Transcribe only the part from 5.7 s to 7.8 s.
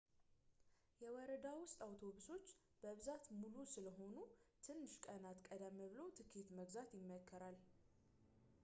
ብሎ ትኬት መግዛት ይመከራል